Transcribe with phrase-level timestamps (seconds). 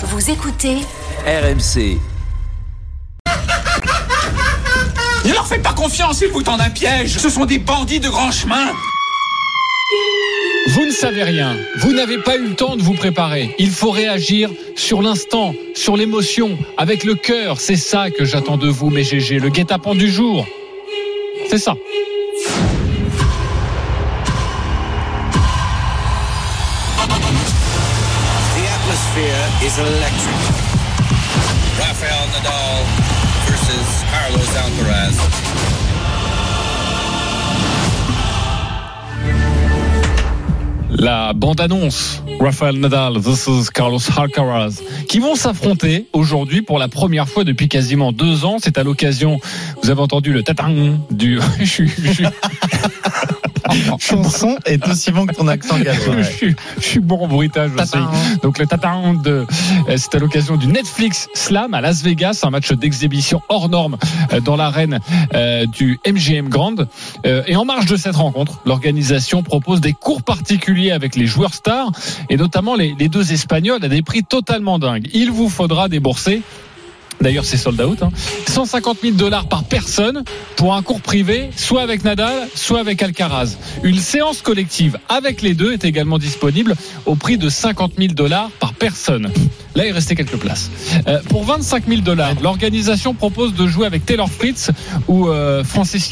[0.00, 0.76] Vous écoutez
[1.26, 1.98] RMC.
[5.24, 7.18] Ne leur faites pas confiance, ils vous tendent un piège.
[7.18, 8.72] Ce sont des bandits de grand chemin.
[10.68, 11.56] Vous ne savez rien.
[11.78, 13.56] Vous n'avez pas eu le temps de vous préparer.
[13.58, 17.60] Il faut réagir sur l'instant, sur l'émotion, avec le cœur.
[17.60, 19.40] C'est ça que j'attends de vous, mes GG.
[19.40, 20.46] Le guet-apens du jour.
[21.50, 21.74] C'est ça.
[31.78, 32.84] Rafael Nadal
[33.46, 35.16] versus Carlos Alcaraz.
[40.90, 42.22] La bande-annonce.
[42.40, 44.82] Rafael Nadal versus Carlos Alcaraz.
[45.08, 48.56] Qui vont s'affronter aujourd'hui pour la première fois depuis quasiment deux ans.
[48.60, 49.38] C'est à l'occasion,
[49.82, 51.38] vous avez entendu le tatin du...
[53.72, 56.16] je suis- je suis- Ton son est aussi bon que ton accent gallois.
[56.22, 57.98] je suis, je suis bon en bruitage aussi.
[58.42, 58.66] Donc le
[59.22, 59.46] de,
[59.88, 63.96] euh, c'est à l'occasion du Netflix Slam à Las Vegas, un match d'exhibition hors norme
[64.32, 65.00] euh, dans l'arène
[65.34, 66.76] euh, du MGM Grand.
[67.24, 71.90] Et en marge de cette rencontre, l'organisation propose des cours particuliers avec les joueurs stars
[72.30, 75.08] et notamment les, les deux Espagnols à des prix totalement dingues.
[75.14, 76.42] Il vous faudra débourser
[77.20, 78.02] D'ailleurs, c'est sold out.
[78.02, 78.10] Hein.
[78.46, 80.24] 150 000 dollars par personne
[80.56, 83.56] pour un cours privé, soit avec Nadal, soit avec Alcaraz.
[83.82, 86.74] Une séance collective avec les deux est également disponible
[87.06, 89.30] au prix de 50 000 dollars par personne.
[89.74, 90.70] Là, il restait quelques places.
[91.06, 94.70] Euh, pour 25 000 dollars, l'organisation propose de jouer avec Taylor Fritz
[95.06, 96.10] ou euh, Francis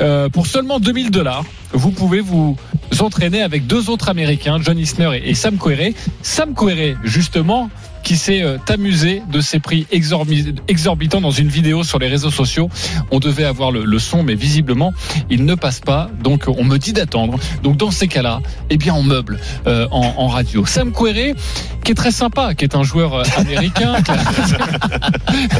[0.00, 1.44] euh, pour seulement 2 000 dollars.
[1.72, 2.56] Vous pouvez vous
[3.02, 5.94] entraîner avec deux autres Américains, John Isner et, Sam Querrey.
[6.22, 7.70] Sam Querrey, justement,
[8.02, 12.30] qui s'est euh, amusé de ces prix exorbi- exorbitants dans une vidéo sur les réseaux
[12.30, 12.68] sociaux.
[13.10, 14.92] On devait avoir le, le son, mais visiblement,
[15.30, 16.10] il ne passe pas.
[16.22, 17.38] Donc, on me dit d'attendre.
[17.62, 20.66] Donc, dans ces cas-là, eh bien, on meuble euh, en, en radio.
[20.66, 21.34] Sam Querrey,
[21.82, 23.94] qui est très sympa, qui est un joueur euh, américain.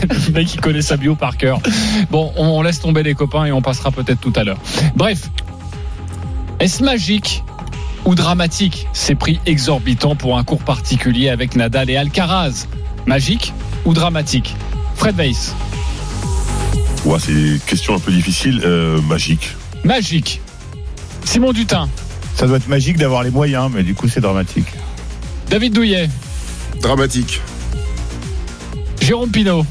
[0.02, 1.60] le mec qui connaît sa bio par cœur.
[2.10, 4.58] Bon, on, on laisse tomber les copains et on passera peut-être tout à l'heure.
[4.96, 5.30] Bref,
[6.60, 7.42] est-ce magique
[8.04, 12.66] ou dramatique ces prix exorbitants pour un cours particulier avec Nadal et Alcaraz?
[13.06, 13.52] Magique
[13.84, 14.54] ou dramatique?
[14.96, 15.54] Fred Weiss,
[17.04, 18.62] Ouais, c'est une question un peu difficile.
[18.64, 19.50] Euh, magique.
[19.84, 20.40] magique.
[21.24, 21.88] Simon Dutin,
[22.34, 24.66] Ça doit être magique d'avoir les moyens, mais du coup, c'est dramatique.
[25.50, 26.08] David Douillet,
[26.80, 27.40] Dramatique.
[29.00, 29.66] Jérôme Pinault,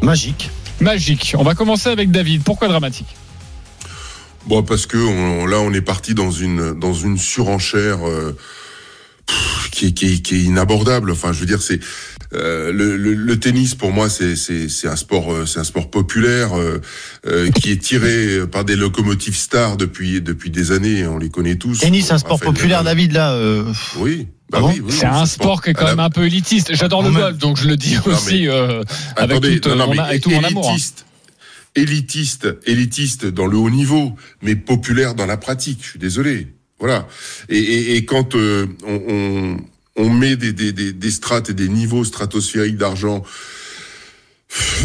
[0.00, 0.50] Magique.
[0.80, 1.34] magique.
[1.36, 2.42] On va commencer avec David.
[2.44, 3.06] Pourquoi dramatique?
[4.46, 8.36] Bon, parce que on- là, on est parti dans une dans une surenchère euh,
[9.26, 11.10] pff, qui, est, qui, est, qui est inabordable.
[11.12, 11.78] Enfin, je veux dire, c'est
[12.34, 15.64] euh, le, le, le tennis pour moi, c'est c'est c'est un sport euh, c'est un
[15.64, 16.80] sport populaire euh,
[17.26, 21.06] euh, qui est tiré par des locomotives stars depuis depuis des années.
[21.06, 21.78] On les connaît tous.
[21.80, 22.96] Tennis, un sport Raphaël populaire, Nadal.
[22.96, 23.32] David, là.
[23.34, 23.64] euh,
[23.98, 24.26] Oui.
[24.50, 26.74] Bah Ah bon oui, oui, C'est un sport qui est quand même un peu élitiste.
[26.74, 28.82] J'adore le golf, donc je le dis aussi euh,
[29.16, 30.66] avec, Attendez, toute, non, non, mon- mais avec tout mon amour.
[30.66, 30.72] hein.
[30.72, 31.06] élitiste,
[31.74, 35.78] élitiste, élitiste dans le haut niveau, mais populaire dans la pratique.
[35.82, 36.48] Je suis désolé.
[36.78, 37.06] Voilà.
[37.48, 39.56] Et, et, et quand euh, on, on,
[39.96, 43.22] on met des, des, des, strates et des niveaux stratosphériques d'argent,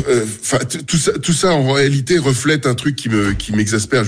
[0.08, 0.26] euh,
[0.86, 4.06] tout ça, tout ça en réalité reflète un truc qui me qui m'exaspère.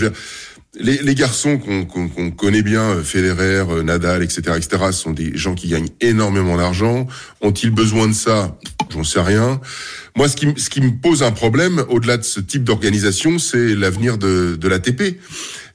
[0.80, 5.56] Les, les garçons qu'on connaît bien, euh, Federer, euh, Nadal, etc., etc., sont des gens
[5.56, 7.08] qui gagnent énormément d'argent.
[7.42, 8.58] Ont-ils besoin de ça?
[8.92, 9.60] J'en sais rien.
[10.16, 13.74] Moi, ce qui, ce qui me pose un problème, au-delà de ce type d'organisation, c'est
[13.76, 15.20] l'avenir de, de l'ATP.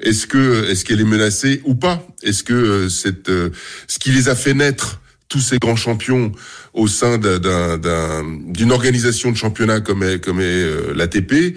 [0.01, 2.07] Est-ce que, est-ce qu'elle est menacée ou pas?
[2.23, 3.51] Est-ce que euh,
[3.89, 6.31] ce qui les a fait naître tous ces grands champions
[6.73, 11.57] au sein d'un- d'un- d'un- d'une organisation de championnat comme est, comme est l'ATP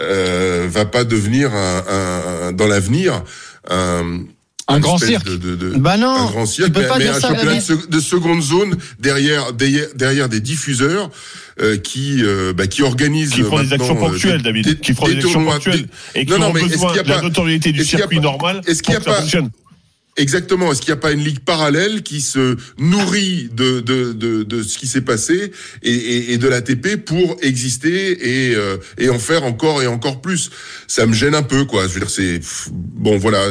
[0.00, 3.22] euh, va pas devenir un, un- un- dans l'avenir
[3.68, 4.20] un,
[4.68, 5.26] Un grand cirque.
[5.26, 7.20] de, de- de- Bah non, un grand cirque, tu peux mais, pas mais dire un
[7.20, 7.58] ça, championnat
[7.88, 11.10] de, seconde zone derrière derrière, derrière des diffuseurs
[11.60, 14.64] euh, qui euh, bah, qui organisent Qui feront des actions euh, ponctuelles, des- David.
[14.66, 15.88] des- Qui feront des, actions tournois, ponctuelles.
[16.14, 18.96] Et qui Non, non, ont besoin de la pas- notoriété du circuit normal est-ce qu'il
[18.96, 19.22] a pas-.
[20.16, 20.70] Exactement.
[20.70, 24.62] Est-ce qu'il n'y a pas une ligue parallèle qui se nourrit de, de, de, de
[24.62, 29.18] ce qui s'est passé et, et, et de l'ATP pour exister et, euh, et en
[29.18, 30.50] faire encore et encore plus?
[30.86, 31.88] Ça me gêne un peu, quoi.
[31.88, 32.40] Je veux dire, c'est
[32.72, 33.46] bon, voilà.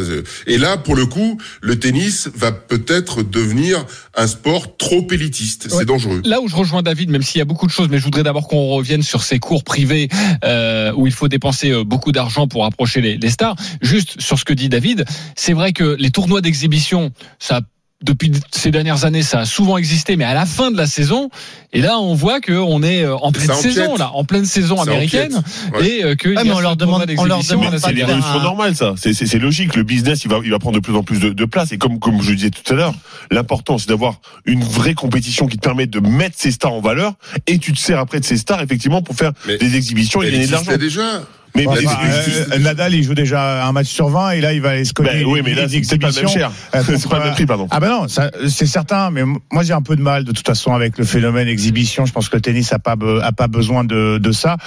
[0.45, 3.85] Et là, pour le coup, le tennis va peut-être devenir
[4.15, 5.67] un sport trop élitiste.
[5.71, 5.79] Ouais.
[5.79, 6.21] C'est dangereux.
[6.25, 8.23] Là où je rejoins David, même s'il y a beaucoup de choses, mais je voudrais
[8.23, 10.09] d'abord qu'on revienne sur ces cours privés
[10.43, 13.55] euh, où il faut dépenser euh, beaucoup d'argent pour approcher les, les stars.
[13.81, 15.05] Juste sur ce que dit David,
[15.35, 17.61] c'est vrai que les tournois d'exhibition, ça
[18.03, 21.29] depuis ces dernières années, ça a souvent existé, mais à la fin de la saison,
[21.71, 24.89] et là, on voit qu'on est euh, en pleine saison, là, en pleine saison Ça
[24.89, 25.39] américaine.
[25.75, 25.87] Ouais.
[25.87, 27.79] et euh, que mais on leur demande- on leur demande C'est de Vegas.
[27.79, 28.95] faire l'évolution un- normale, ça.
[28.97, 29.75] C'est- C'est c'est logique.
[29.75, 31.73] Le business, il va, il va prendre de plus en plus de, de place.
[31.73, 32.95] Et comme, comme je le disais tout à l'heure,
[33.29, 37.13] l'important, c'est d'avoir une vraie compétition qui te permet de mettre ces stars en valeur.
[37.45, 40.31] Et tu te sers après de ces stars, effectivement, pour faire Mais des exhibitions et
[40.31, 40.75] gagner de l'argent.
[40.75, 41.21] déjà.
[41.55, 44.69] Mais, bah, euh, Nadal, il joue déjà un match sur 20 et là, il va
[44.71, 45.23] aller se coller.
[45.23, 46.51] ben oui, mais là, c'est pas le même cher.
[46.75, 47.67] Euh, C'est pas le même prix, pardon.
[47.71, 50.73] Ah ben non, c'est certain, mais moi j'ai un peu de mal de toute façon
[50.73, 52.05] avec le phénomène exhibition.
[52.05, 54.57] Je pense que le tennis a pas a pas besoin de, de ça.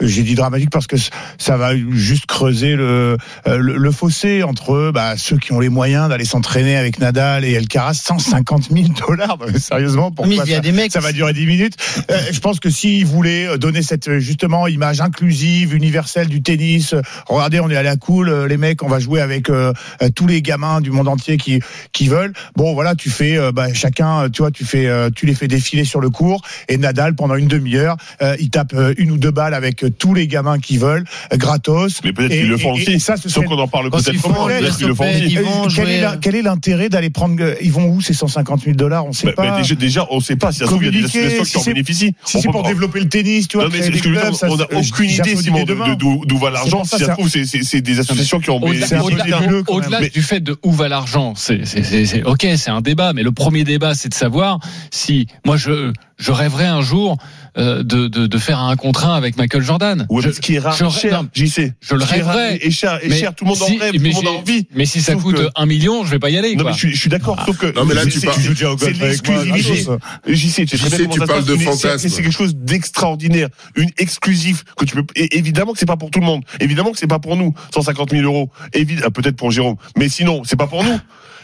[0.00, 0.96] J'ai dit dramatique parce que
[1.38, 3.16] ça va juste creuser le
[3.46, 7.44] euh, le, le fossé entre bah, ceux qui ont les moyens d'aller s'entraîner avec Nadal
[7.44, 9.38] et Alcaraz, 150 000 dollars.
[9.58, 10.92] Sérieusement, pourquoi il y a ça, des mecs.
[10.92, 11.74] ça va durer 10 minutes?
[12.10, 16.92] Euh, Je pense que s'ils voulaient donner cette euh, justement image inclusive, universelle du tennis,
[16.92, 19.72] euh, regardez, on est à la cool, euh, les mecs, on va jouer avec euh,
[20.02, 21.60] euh, tous les gamins du monde entier qui
[21.92, 22.32] qui veulent.
[22.56, 25.34] Bon, voilà, tu fais euh, bah, chacun, euh, tu vois, tu fais, euh, tu les
[25.34, 29.10] fais défiler sur le court et Nadal pendant une demi-heure, euh, il tape euh, une
[29.10, 32.00] ou deux balles avec euh, tous les gamins qui veulent, euh, gratos.
[32.04, 32.92] Mais peut-être qu'ils le font aussi.
[32.92, 34.04] et ça, ce Sauf serait- qu'on en parle peut-être
[34.76, 35.36] qu'ils le font aussi.
[35.36, 39.06] Euh, quel, est euh, l'intérêt d'aller prendre Ils vont où ces 150 000 dollars?
[39.06, 39.50] On sait Bah, pas.
[39.50, 41.44] bah, déjà, déjà, on sait pas si ça se trouve, il y a des associations
[41.44, 42.14] si qui en c'est- bénéficient.
[42.24, 45.36] Si c'est peut pour pas- développer le tennis, tu vois, on n'a euh, aucune idée,
[45.36, 46.84] Simon, d'où va l'argent.
[46.84, 49.74] Si ça c'est se trouve, c'est- des associations qui peu bénéficié.
[49.74, 50.08] au-delà- même.
[50.10, 53.94] du fait de où va l'argent, c'est- ok, c'est un débat, mais le premier débat,
[53.94, 54.58] c'est de savoir
[54.90, 57.18] si moi je je rêverais un jour
[57.58, 60.06] euh, de, de de faire un contrat avec Michael Jordan.
[60.10, 61.74] Ouais, Je- ce qui est rare, je- cher, non, j'y sais.
[61.80, 62.58] je le rêverais.
[62.62, 64.66] Et cher, et cher, tout le monde en rêve, mais tout le monde a envie.
[64.74, 66.54] Mais si ça Sauf coûte que- un million, je vais pas y aller.
[66.54, 66.70] Non, quoi.
[66.72, 67.42] mais je suis, je suis d'accord.
[67.46, 70.66] Sauf que Non, mais là, tu parles- Tu déjà au golf avec moi, tu sais
[71.06, 72.08] tu parles de mais c'est- fantasme.
[72.08, 75.04] C'est quelque chose d'extraordinaire, une exclusive que tu peux.
[75.16, 76.42] et évidemment que c'est pas pour tout le monde.
[76.60, 77.54] Évidemment que c'est pas pour nous.
[77.74, 78.50] 150 000 euros.
[78.74, 80.98] Évi- ah, Peut-être pour Jérôme, mais sinon, c'est pas pour nous.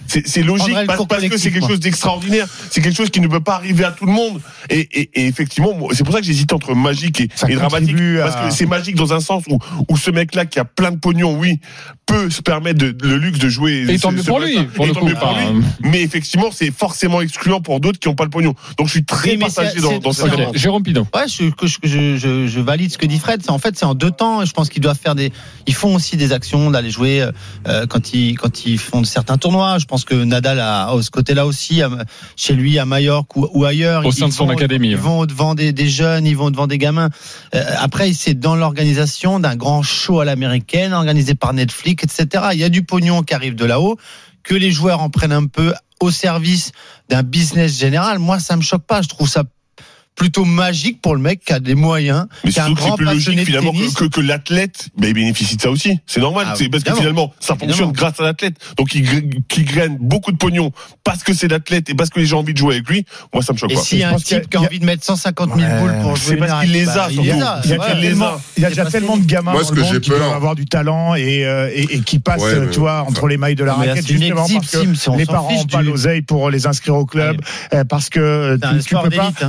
[0.08, 0.98] C'est c'est logique parce,
[1.28, 2.48] que c'est quelque chose d'extraordinaire.
[2.70, 4.40] C'est quelque chose qui ne peut pas arriver à tout le monde.
[4.70, 7.90] Et, et, et effectivement, c'est pour ça que j'hésite entre magique et, dramatique.
[8.20, 10.90] à- Parce que c'est magique dans un sens où, où ce mec-là qui a plein
[10.92, 11.60] de pognon, oui,
[12.12, 13.84] peut se permettre de- le luxe de jouer.
[13.88, 15.06] Et tant mieux pour lui, pour Et le tant coup.
[15.06, 15.62] mieux pour Enfin, lui.
[15.82, 18.54] Mais effectivement, c'est forcément excluant pour d'autres qui n'ont pas le pognon.
[18.78, 20.56] Donc je suis très Oui, mais partagé c'est- dans, dans cette c'est- Ok, réponse.
[20.56, 21.06] Jérôme Pidon.
[21.14, 23.40] Ouais, je, que je, je, je, je valide ce que dit Fred.
[23.42, 24.44] C'est en fait c'est en deux temps.
[24.44, 25.32] Je pense qu'ils doivent faire des.
[25.66, 27.26] Ils font aussi des actions d'aller jouer
[27.68, 29.78] euh, quand ils quand ils font certains tournois.
[29.78, 31.90] Je pense que Nadal a, a ce côté-là aussi à-
[32.36, 34.04] chez lui à Majorque ou, ou ailleurs.
[34.04, 35.00] Au Ils sein de son vont- académie, Ils ouais.
[35.00, 37.10] vont devant des, des jeunes, ils vont devant des gamins.
[37.54, 42.48] Euh, après, c'est dans l'organisation d'un grand show à l'américaine organisé par Netflix, etc.
[42.52, 43.96] Il y a du pognon qui arrive de là-haut.
[44.42, 46.72] Que les joueurs en prennent un peu au service
[47.08, 48.18] d'un business général.
[48.18, 49.02] Moi, ça me choque pas.
[49.02, 49.44] Je trouve ça
[50.14, 52.80] plutôt magique pour le mec qui a des moyens, Mais qui est un surtout que
[52.82, 53.94] c'est grand plus passionné logique de tennis.
[53.94, 55.98] que, que, que l'athlète ben, il bénéficie de ça aussi.
[56.06, 56.46] C'est normal.
[56.50, 57.92] Ah, c'est parce que finalement, ça fonctionne Évidemment.
[57.92, 58.54] grâce à l'athlète.
[58.76, 60.70] Donc il, qui gagne beaucoup de pognon
[61.02, 63.04] parce que c'est l'athlète et parce que les gens ont envie de jouer avec lui.
[63.32, 63.80] Moi, ça me choque Et pas.
[63.80, 65.78] s'il y a un a- type qui a a- envie de mettre 150 000 Ouais,
[65.80, 67.26] boules pour c'est jouer parce une qu'il les bah, a, il surtout.
[67.26, 67.34] les a.
[67.34, 67.60] Il y a, a.
[68.58, 70.66] il y a C'est déjà tellement de gamins dans le monde qui doivent avoir du
[70.66, 74.04] talent et, euh, et, et qui passent, tu vois, entre les mailles de la raquette,
[74.06, 77.40] c'est justement parce que les parents n'ont pas du- l'oseille pour les inscrire au club,
[77.72, 79.30] euh, parce que C'est un tu, peux pas.
[79.32, 79.44] d'élite.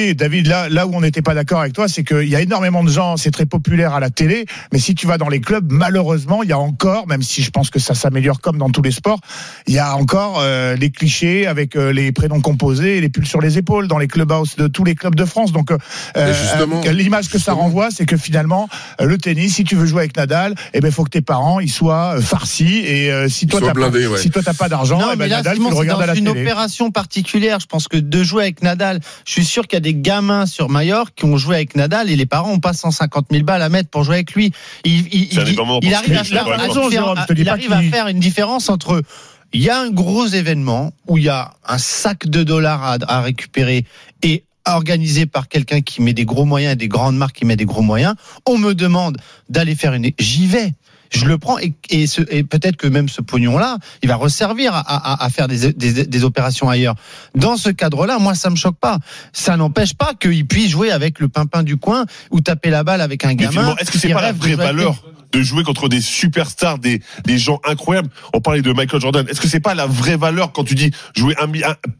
[0.00, 2.40] Oui, David, là, là où on n'était pas d'accord avec toi, c'est qu'il y a
[2.40, 5.42] énormément de gens, c'est très populaire à la télé, mais si tu vas dans les
[5.42, 8.70] clubs, malheureusement, il y a encore, même si je pense que ça s'améliore comme dans
[8.70, 9.20] tous les sports,
[9.66, 13.26] il y a encore euh, les clichés avec euh, les prénoms composés et les pulls
[13.26, 15.52] sur les épaules dans les clubhouses de tous les clubs de France.
[15.52, 15.76] Donc, euh,
[16.16, 18.70] euh, l'image que ça renvoie, c'est que finalement,
[19.02, 21.60] euh, le tennis, si tu veux jouer avec Nadal, eh ben, faut que tes parents
[21.60, 24.18] ils soient farcis et euh, si toi pas, blindés, ouais.
[24.18, 26.14] si toi t'as pas d'argent, Non, eh ben, Nadal, tu le c'est regardes à la
[26.16, 26.40] une télé.
[26.40, 27.60] opération particulière.
[27.60, 30.46] Je pense que de jouer avec Nadal, je suis sûr qu'il y a des gamins
[30.46, 33.62] sur Majorque qui ont joué avec Nadal et les parents ont pas 150 000 balles
[33.62, 34.52] à mettre pour jouer avec lui.
[34.84, 36.66] Il, arrive à faire, à
[37.36, 39.02] il arrive à faire une différence entre
[39.52, 42.98] il y a un gros événement où il y a un sac de dollars à,
[43.08, 43.84] à récupérer
[44.22, 47.56] et organisé par quelqu'un qui met des gros moyens et des grandes marques qui met
[47.56, 48.14] des gros moyens.
[48.46, 49.18] On me demande
[49.48, 50.72] d'aller faire une, j'y vais.
[51.10, 54.80] Je le prends et, et, et peut-être que même ce pognon-là, il va resservir à,
[54.80, 56.94] à- à faire des, des- des opérations ailleurs.
[57.34, 58.98] Dans ce cadre-là, moi, ça me choque pas.
[59.32, 63.00] Ça n'empêche pas qu'il puisse jouer avec le pimpin du coin ou taper la balle
[63.00, 63.74] avec un gamin.
[63.80, 64.94] est-ce que c'est pas la vraie valeur
[65.32, 69.26] de jouer contre des superstars, des, des gens incroyables On parlait de Michael Jordan.
[69.28, 71.48] Est-ce que c'est pas la vraie valeur quand tu dis jouer un,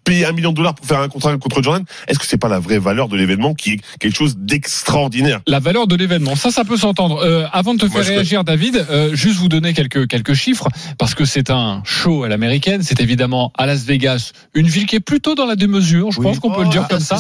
[0.05, 1.85] payer un million de dollars pour faire un contrat contre Jordan?
[2.09, 5.41] Est-ce que c'est pas la vraie valeur de l'événement qui est quelque chose d'extraordinaire?
[5.47, 7.21] La valeur de l'événement, ça, ça peut s'entendre.
[7.25, 10.69] Euh, avant de te Moi, faire réagir, David, euh, juste vous donner quelques quelques chiffres
[10.99, 12.83] parce que c'est un show à l'américaine.
[12.83, 16.11] C'est évidemment à Las Vegas, une ville qui est plutôt dans la démesure.
[16.13, 16.25] Je Oui.
[16.25, 17.19] pense qu'on peut le dire Oh, comme ça.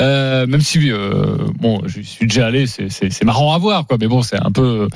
[0.00, 3.86] Euh, même si euh, bon, je suis déjà allé, c'est- c'est c'est marrant à voir,
[3.86, 3.96] quoi.
[4.00, 4.88] Mais bon, c'est un peu,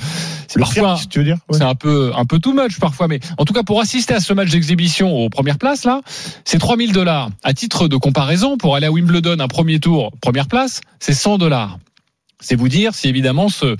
[0.61, 1.59] parfois, cirque, tu veux dire Ouais.
[1.59, 4.21] c'est un peu, un peu too much parfois, mais en tout cas pour assister à
[4.21, 6.01] ce match d'exhibition aux premières places là,
[6.45, 7.31] c'est 3000 dollars.
[7.43, 11.39] À titre de comparaison, pour aller à Wimbledon un premier tour, première place, c'est 100
[11.39, 11.79] dollars.
[12.45, 13.77] C'est vous dire si évidemment ce,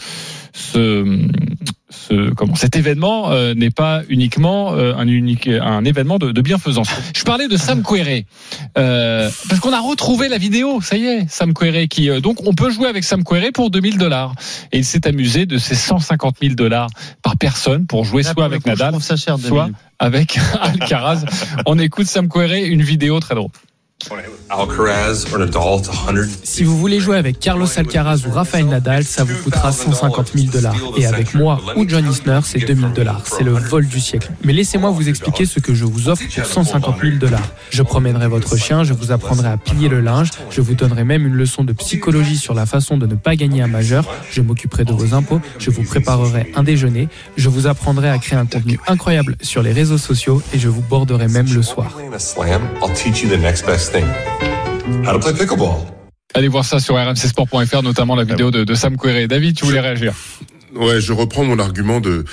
[0.53, 1.05] ce,
[1.91, 6.41] ce comment cet événement euh, n'est pas uniquement euh, un unique un événement de, de
[6.41, 6.89] bienfaisance.
[7.15, 8.25] Je parlais de Sam Querrey
[8.79, 10.81] euh, parce qu'on a retrouvé la vidéo.
[10.81, 13.99] Ça y est, Sam Querrey qui donc on peut jouer avec Sam Querrey pour 2000
[13.99, 14.35] dollars
[14.73, 16.89] et il s'est amusé de ces 150 000 dollars
[17.23, 19.75] par personne pour jouer Là, soit pour avec coup, Nadal, cher, soit 2000.
[19.99, 21.25] avec Alcaraz.
[21.67, 23.51] On écoute Sam Querrey, une vidéo très drôle.
[24.51, 26.29] Alcaraz or Nadal, it's 100.
[26.43, 30.53] Si vous voulez jouer avec Carlos Alcaraz ou Rafael Nadal, ça vous coûtera 150 000
[30.53, 30.77] dollars.
[30.97, 33.23] Et avec moi ou John Isner, c'est 2000 dollars.
[33.25, 34.31] C'est le vol du siècle.
[34.45, 37.49] Mais laissez-moi vous expliquer ce que je vous offre pour 150 000 dollars.
[37.71, 41.27] Je promènerai votre chien, je vous apprendrai à plier le linge, je vous donnerai même
[41.27, 44.85] une leçon de psychologie sur la façon de ne pas gagner un majeur, je m'occuperai
[44.85, 48.79] de vos impôts, je vous préparerai un déjeuner, je vous apprendrai à créer un contenu
[48.87, 51.99] incroyable sur les réseaux sociaux et je vous borderai même le soir.
[53.91, 54.05] Thing.
[55.07, 55.77] How to play pickleball.
[56.35, 59.29] Allez voir ça sur rmcsport.fr, notamment la vidéo de, de Sam Querrey.
[59.29, 60.15] David, tu voulais réagir
[60.75, 62.25] Ouais, je reprends mon argument de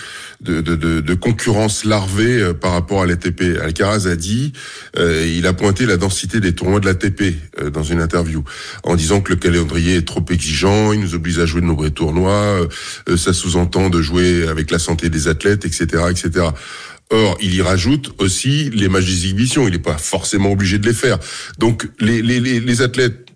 [0.41, 3.60] de, de, de, de concurrence larvée euh, par rapport à l'ATP.
[3.62, 4.53] Alcaraz a dit,
[4.98, 8.43] euh, il a pointé la densité des tournois de l'ATP euh, dans une interview,
[8.84, 11.91] en disant que le calendrier est trop exigeant, il nous oblige à jouer de nombreux
[11.91, 12.67] tournois,
[13.08, 16.48] euh, ça sous-entend de jouer avec la santé des athlètes, etc., etc.
[17.12, 19.68] Or, il y rajoute aussi les matchs d'exhibition.
[19.68, 21.20] Il n'est pas forcément obligé de les faire.
[21.60, 23.31] Donc, les, les, les, les athlètes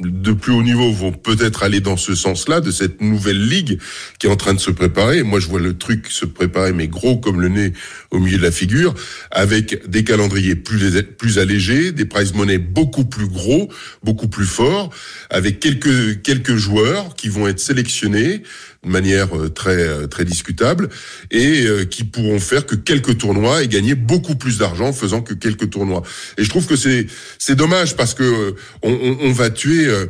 [0.00, 3.78] de plus haut niveau vont peut-être aller dans ce sens-là, de cette nouvelle ligue
[4.18, 5.22] qui est en train de se préparer.
[5.22, 7.72] Moi, je vois le truc se préparer, mais gros comme le nez
[8.10, 8.92] au milieu de la figure,
[9.30, 13.68] avec des calendriers plus, plus allégés, des prize money beaucoup plus gros,
[14.02, 14.90] beaucoup plus forts,
[15.30, 18.42] avec quelques, quelques joueurs qui vont être sélectionnés
[18.84, 20.90] de manière euh, très euh, très discutable
[21.30, 25.22] et euh, qui pourront faire que quelques tournois et gagner beaucoup plus d'argent en faisant
[25.22, 26.02] que quelques tournois.
[26.36, 27.06] Et je trouve que c'est
[27.38, 30.06] c'est dommage parce que euh, on, on, on va tuer euh,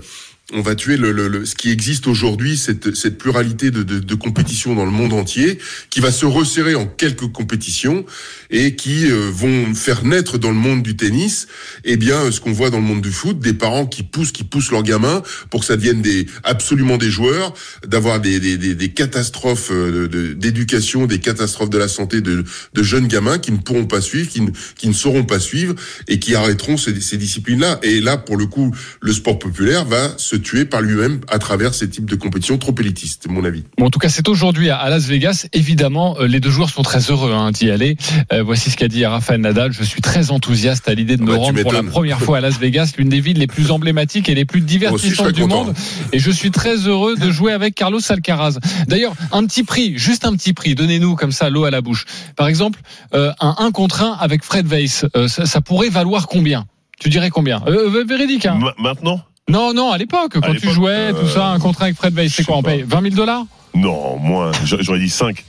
[0.53, 3.99] on va tuer le, le, le- ce qui existe aujourd'hui, cette, cette pluralité de, de,
[3.99, 5.59] de compétitions dans le monde entier,
[5.89, 8.05] qui va se resserrer en quelques compétitions
[8.51, 11.47] et qui euh, vont faire naître dans le monde du tennis,
[11.85, 14.45] eh bien, ce qu'on voit dans le monde du foot, des parents qui poussent, qui
[14.45, 17.55] poussent leurs gamins pour que ça devienne des absolument des joueurs,
[17.87, 22.45] d'avoir des, des, des, des catastrophes euh, de- d'éducation, des catastrophes de la santé de,
[22.75, 25.75] de jeunes gamins qui ne pourront pas suivre, qui ne, qui ne sauront pas suivre
[26.07, 27.81] et qui arrêteront ces, ces disciplines-là.
[27.83, 31.75] Et là, pour le coup, le sport populaire va se tuer par lui-même à travers
[31.75, 33.65] ces types de compétitions trop élitistes, mon avis.
[33.79, 35.47] Bon, en tout cas, c'est aujourd'hui à Las Vegas.
[35.53, 37.97] Évidemment, euh, les deux joueurs sont très heureux hein, d'y aller.
[38.33, 39.73] Euh, voici ce qu'a dit Rafael Nadal.
[39.73, 42.39] Je suis très enthousiaste à l'idée de Ah me bah, rendre pour la première fois
[42.39, 45.65] à Las Vegas, l'une des villes les plus emblématiques et les plus divertissantes du content.
[45.65, 45.75] monde.
[46.13, 48.59] Et je suis très heureux de jouer avec Carlos Alcaraz.
[48.89, 50.75] D'ailleurs, un petit prix, juste un petit prix.
[50.75, 52.05] Donnez-nous comme ça l'eau à la bouche.
[52.37, 52.81] Par exemple,
[53.15, 56.67] euh, un 1 contre 1 avec Fred Weiss, euh, ça, ça pourrait valoir combien?
[57.01, 57.61] Tu dirais combien?
[57.67, 59.21] Euh, euh, Véridique, hein Ma- Maintenant?
[59.49, 62.33] Non, non, à l'époque, quand tu jouais, tout euh, ça, un contrat avec Fred Weiss,
[62.35, 64.51] c'est je quoi On paye 20 000 dollars Non, moins.
[64.65, 65.45] J'a- J'aurais dit 5.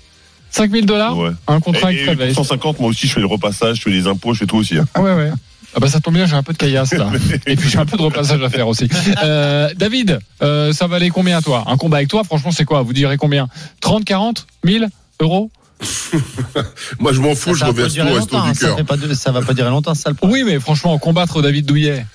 [0.52, 1.30] 5 000 dollars Ouais.
[1.48, 3.82] Un contrat Et, avec Fred pour Weiss 150, moi aussi, je fais le repassage, je
[3.84, 4.78] fais les impôts, je fais tout aussi.
[4.78, 4.86] hein.
[4.98, 5.32] Ouais, ouais.
[5.78, 7.10] Ah bah ça tombe bien, j'ai un peu de caillasse là.
[7.48, 8.88] Et puis j'ai un peu de repassage à faire aussi.
[9.24, 11.66] Euh, David, euh, ça valait combien toi?
[11.68, 12.82] Un combat avec toi, franchement, c'est quoi?
[12.82, 13.50] Vous direz combien?
[13.82, 14.88] 30, 40, 1000
[15.20, 15.52] euros?
[17.00, 18.54] Moi, je m'en fous, je Ça va pas reverse tout durer au resto du hein,
[18.54, 18.78] ça, cœur.
[19.16, 20.46] ça va pas durer longtemps, ça le problème.
[20.46, 22.06] Oui, mais franchement, combattre David Douillet.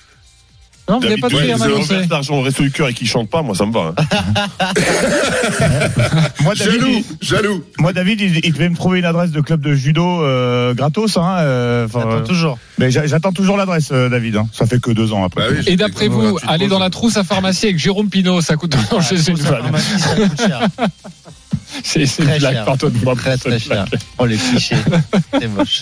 [0.89, 2.89] Non, vous n'avez David pas de à vous m'annoncer reverse l'argent au resto du cœur
[2.89, 3.93] et qui chante pas, moi, ça me va.
[3.97, 4.73] hein.
[6.41, 6.87] Moi, David, Jaloux,
[7.21, 7.63] il- jaloux.
[7.79, 11.17] moi, David, il, il devait me trouver une adresse de club de judo euh, gratos.
[11.17, 12.57] Hein, euh, enfin, Attends euh, toujours.
[12.77, 14.37] mais j'a- j'attends toujours l'adresse, euh, David.
[14.37, 14.47] Hein.
[14.53, 15.49] Ça fait que deux ans après.
[15.49, 18.55] Bah oui, Et d'après vous, aller dans la trousse à pharmacie avec Jérôme Pinault, ça
[18.55, 19.61] coûte Ah, chez une ça, vanne.
[19.63, 20.61] pharmacie, ça coûte cher.
[21.83, 23.15] C'est une blague, pardonne-moi.
[23.15, 23.85] Très très cher.
[24.17, 24.75] Oh les clichés.
[25.39, 25.81] C'est moche.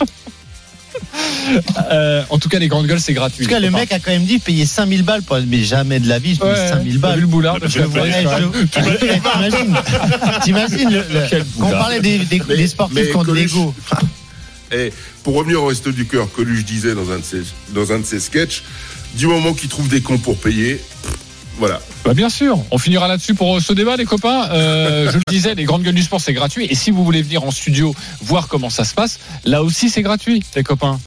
[1.91, 3.43] Euh, en tout cas, les grandes gueules, c'est gratuit.
[3.43, 5.99] En tout cas, le mec a quand même dit payer 5000 balles pour mais jamais
[5.99, 7.19] de la vie, je paye Ouais, 5000 t'as vu balles.
[7.21, 8.11] le boulard Je vois, je-
[8.61, 9.77] Eh, T'imagines
[10.43, 11.79] T'imagines le- le- Quel Quand on boulard.
[11.81, 13.73] parlait des, des, Mais- des sportifs mais qui ont de l'ego.
[14.71, 17.41] Et pour revenir au resto du cœur, Coluche disait dans un de ses,
[17.73, 18.61] dans un de ses sketchs,
[19.15, 20.79] du moment qu'il trouve des cons pour payer,
[22.05, 24.49] Bah bien sûr, on finira là-dessus pour euh, ce débat, les copains.
[24.51, 26.65] Euh, je le disais, les grandes gueules du sport, c'est gratuit.
[26.69, 30.01] Et si vous voulez venir en studio voir comment ça se passe, là aussi, c'est
[30.01, 30.97] gratuit, les copains.